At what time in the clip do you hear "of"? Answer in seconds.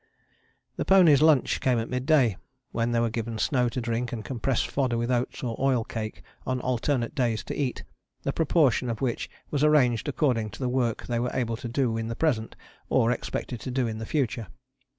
8.89-8.99